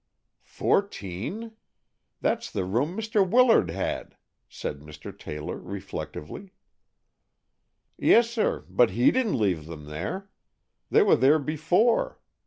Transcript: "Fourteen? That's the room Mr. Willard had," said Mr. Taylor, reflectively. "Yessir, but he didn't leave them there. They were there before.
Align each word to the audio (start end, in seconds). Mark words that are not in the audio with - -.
"Fourteen? 0.49 1.51
That's 2.21 2.49
the 2.49 2.65
room 2.65 2.97
Mr. 2.97 3.21
Willard 3.23 3.69
had," 3.69 4.17
said 4.49 4.79
Mr. 4.79 5.15
Taylor, 5.15 5.57
reflectively. 5.59 6.49
"Yessir, 7.99 8.65
but 8.67 8.89
he 8.89 9.11
didn't 9.11 9.37
leave 9.37 9.67
them 9.67 9.85
there. 9.85 10.31
They 10.89 11.03
were 11.03 11.17
there 11.17 11.37
before. 11.37 12.19